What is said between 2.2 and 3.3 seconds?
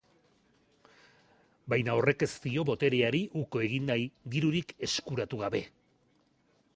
ez dio botereari